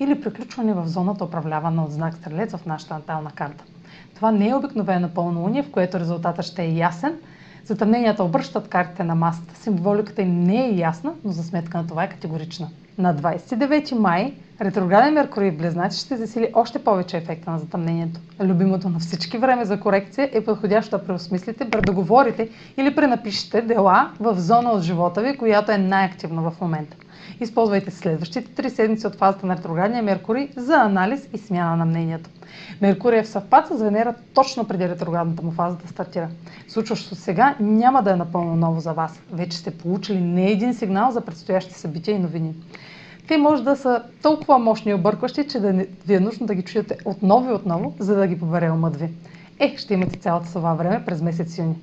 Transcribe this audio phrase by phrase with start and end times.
[0.00, 3.64] или приключване в зоната управлявана от знак Стрелец в нашата натална карта.
[4.14, 7.16] Това не е обикновено пълнолуние, в което резултатът ще е ясен.
[7.64, 9.56] Затъмненията обръщат картите на масата.
[9.56, 12.68] Символиката им не е ясна, но за сметка на това е категорична.
[12.98, 18.20] На 29 май ретрограден Меркурий в Близнаци ще засили още повече ефекта на затъмнението.
[18.40, 24.40] Любимото на всички време за корекция е подходящо да преосмислите, предоговорите или пренапишете дела в
[24.40, 26.96] зона от живота ви, която е най-активна в момента.
[27.40, 32.30] Използвайте следващите три седмици от фазата на ретроградния Меркурий за анализ и смяна на мнението.
[32.80, 36.28] Меркурий е в съвпад с Венера точно преди ретроградната му фаза да стартира.
[36.68, 39.20] Случващото сега няма да е напълно ново за вас.
[39.32, 42.54] Вече сте получили не един сигнал за предстоящи събития и новини.
[43.28, 45.72] Те може да са толкова мощни и объркващи, че да
[46.06, 49.08] ви е нужно да ги чуете отново и отново, за да ги побере умът ви.
[49.58, 51.76] Е, ще имате цялото това време през месец юни.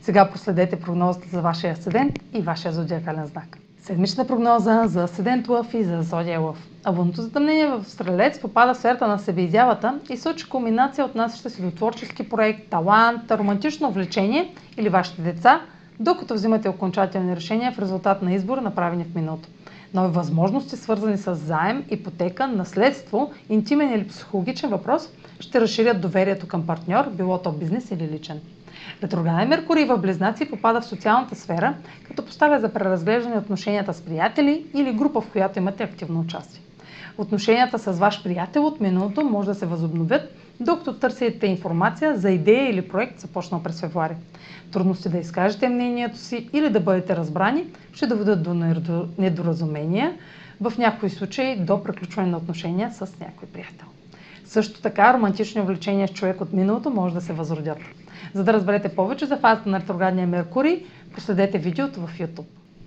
[0.00, 3.58] Сега последете прогнозата за вашия асцендент и вашия зодиакален знак.
[3.86, 6.68] Седмична прогноза за Асцендент Лъв и за Зодия Лъв.
[6.84, 11.70] Абонното затъмнение в Стрелец попада в сферата на себеизявата и сочи кулминация отнасяща се до
[11.70, 15.60] творчески проект, талант, романтично влечение или вашите деца,
[16.00, 19.48] докато взимате окончателни решения в резултат на избора, направени в миналото.
[19.94, 25.08] Нови възможности, свързани с заем, ипотека, наследство, интимен или психологичен въпрос,
[25.40, 28.40] ще разширят доверието към партньор, било то бизнес или личен.
[29.02, 31.74] Ретрограден Меркурий в Близнаци попада в социалната сфера,
[32.08, 36.60] като поставя за преразглеждане отношенията с приятели или група, в която имате активно участие.
[37.18, 42.70] Отношенията с ваш приятел от миналото може да се възобновят, докато търсите информация за идея
[42.70, 44.14] или проект, започнал през февруари.
[44.72, 48.54] Трудности да изкажете мнението си или да бъдете разбрани ще доведат до
[49.18, 50.12] недоразумения,
[50.60, 53.86] в някои случаи до приключване на отношения с някой приятел.
[54.44, 57.78] Също така романтични увлечения с човек от миналото може да се възродят.
[58.34, 60.84] За да разберете повече за фазата на ретроградния Меркурий,
[61.14, 62.44] последете видеото в YouTube.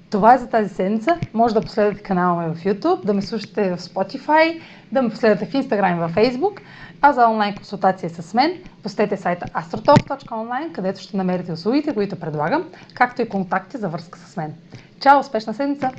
[0.10, 1.18] Това е за тази седмица.
[1.34, 5.46] Може да последвате канала ми в YouTube, да ме слушате в Spotify, да ме последвате
[5.46, 6.60] в Instagram и в Facebook.
[7.02, 8.54] А за онлайн консултация с мен,
[8.84, 12.64] посетете сайта astrotalk.online, където ще намерите услугите, които предлагам,
[12.94, 14.54] както и контакти за връзка с мен.
[15.00, 15.20] Чао!
[15.20, 15.92] Успешна седмица!